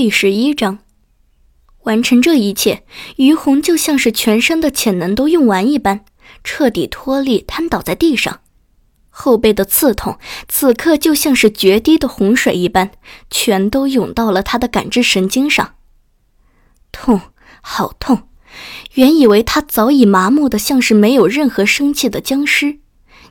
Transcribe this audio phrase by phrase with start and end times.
[0.00, 0.78] 第十一章，
[1.82, 2.84] 完成这一切，
[3.16, 6.06] 于红就像是全身的潜能都用完一般，
[6.42, 8.40] 彻底脱力瘫倒在地上。
[9.10, 10.18] 后背的刺痛，
[10.48, 12.92] 此刻就像是决堤的洪水一般，
[13.28, 15.74] 全都涌到了他的感知神经上。
[16.90, 17.20] 痛，
[17.60, 18.22] 好痛！
[18.94, 22.78] 原以为他早已麻木的像是没有任何生气的僵尸，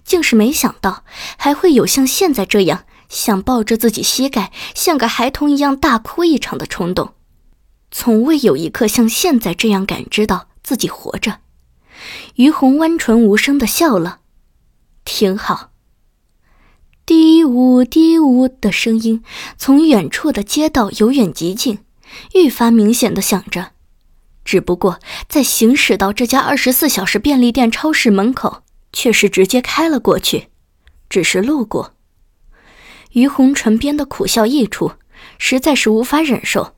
[0.03, 1.03] 竟是没想到
[1.35, 2.85] 还会有像现在这样。
[3.09, 7.13] 想抱着自己膝盖，像个孩童一样大哭一场的冲动，
[7.91, 11.39] 从未有一刻像现在这样感知到自己活着。
[12.35, 14.19] 于红弯唇无声的笑了，
[15.03, 15.71] 挺好。
[17.05, 19.23] 嘀呜嘀呜的声音
[19.57, 21.79] 从远处的街道由远及近，
[22.35, 23.71] 愈发明显的响着。
[24.45, 28.61] 只不过在行驶到这家二十四小时便利店超市门口，
[28.93, 30.49] 却是直接开了过去，
[31.09, 31.95] 只是路过。
[33.13, 34.93] 于红唇边的苦笑溢出，
[35.37, 36.75] 实在是无法忍受。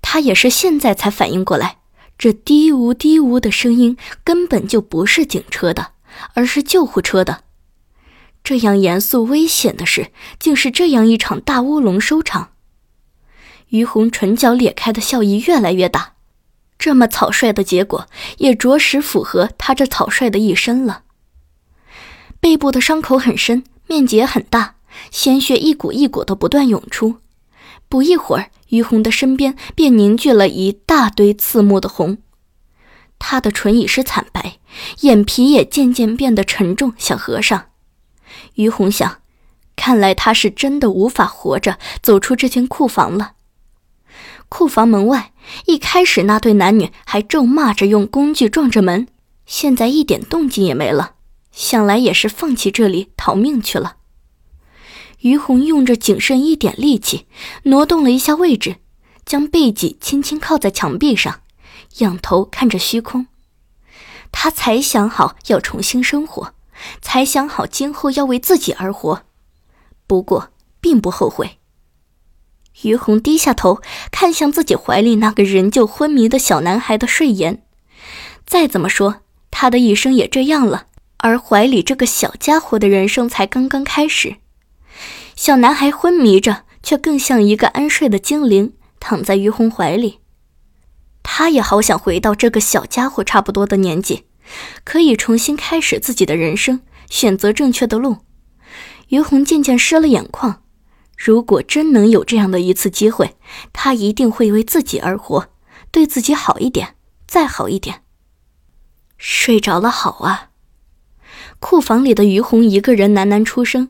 [0.00, 1.78] 他也是现在才反应过来，
[2.18, 5.92] 这低呜低呜的声音根本就不是警车的，
[6.34, 7.44] 而是救护车的。
[8.44, 12.50] 这样严肃危险的事，竟是这样一场大乌龙收场。
[13.68, 16.14] 于红唇角裂开的笑意越来越大，
[16.76, 21.04] 这么草率的结果，也着实符合他这草率的一生了。
[22.40, 24.74] 背部的伤口很深，面积也很大。
[25.10, 27.16] 鲜血一股一股的不断涌出，
[27.88, 32.18] 不一会儿，于红的身边便凝聚了一大堆刺目的红。
[33.18, 34.58] 他的唇已是惨白，
[35.00, 37.66] 眼皮也渐渐变得沉重，想合上。
[38.54, 39.18] 于红想，
[39.76, 43.34] 看来他是真的无法活着走出这间库房了。
[44.48, 45.32] 库房门外，
[45.66, 49.06] 一开始那对男女还咒骂着用工具撞着门，
[49.46, 51.12] 现在一点动静也没了，
[51.52, 53.96] 想来也是放弃这里逃命去了。
[55.22, 57.26] 于红用着仅剩一点力气，
[57.64, 58.76] 挪动了一下位置，
[59.24, 61.40] 将背脊轻轻靠在墙壁上，
[61.98, 63.26] 仰头看着虚空。
[64.30, 66.54] 他才想好要重新生活，
[67.00, 69.22] 才想好今后要为自己而活，
[70.06, 71.58] 不过并不后悔。
[72.82, 73.80] 于红低下头，
[74.10, 77.62] 看向自己怀里那个仍旧昏迷的小男孩的睡颜。
[78.44, 79.20] 再怎么说，
[79.50, 80.86] 他的一生也这样了，
[81.18, 84.38] 而怀里这个小家伙的人生才刚刚开始。
[85.42, 90.20] 小男孩昏迷着，却更像一个安睡的精灵，躺在于红怀里。
[91.24, 94.26] 他也好想回到这个小家伙差不多的年纪，
[94.84, 98.18] 可以重新开始自己的人生，选择正确的路。
[99.08, 100.62] 于红渐渐湿了眼眶。
[101.18, 103.34] 如果真能有这样的一次机会，
[103.72, 105.48] 他一定会为自己而活，
[105.90, 106.94] 对自己好一点，
[107.26, 108.02] 再好一点。
[109.18, 110.50] 睡着了，好啊。
[111.58, 113.88] 库房里的于红一个人喃喃出声。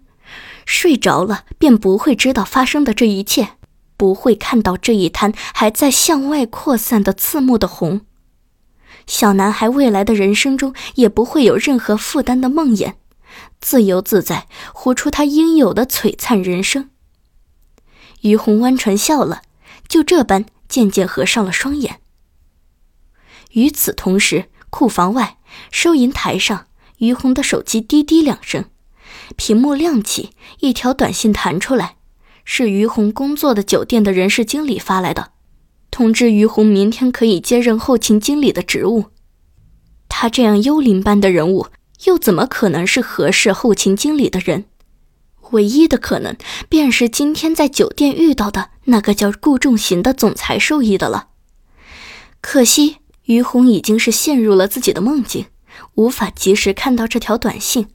[0.73, 3.51] 睡着了，便不会知道发生的这一切，
[3.99, 8.01] 不会看到这一滩还在向外扩散的刺目的红。
[9.07, 12.95] 小男孩未来的人生中，也不会有任何负担的梦魇，
[13.61, 16.89] 自由自在，活出他应有的璀璨人生。
[18.23, 19.43] 于红弯唇笑了，
[19.87, 22.01] 就这般渐渐合上了双眼。
[23.51, 25.37] 与此同时，库房外
[25.71, 26.67] 收银台上，
[26.99, 28.65] 于红的手机滴滴两声。
[29.37, 30.31] 屏幕亮起，
[30.61, 31.97] 一条短信弹出来，
[32.45, 35.33] 是于红工作的酒店的人事经理发来的，
[35.91, 39.07] 通知于红明天可以接任后勤经理的职务。
[40.09, 41.69] 他这样幽灵般的人物，
[42.05, 44.67] 又怎么可能是合适后勤经理的人？
[45.53, 46.37] 唯一的可能，
[46.69, 51.29] 便是今天在酒店遇到的那个叫顾仲行的总裁受益的了。
[52.41, 55.47] 可惜于红已经是陷入了自己的梦境，
[55.95, 57.89] 无法及时看到这条短信。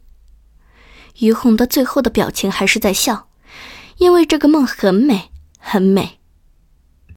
[1.20, 3.28] 于红的最后的表情还是在笑，
[3.98, 6.17] 因为这个梦很美，很美。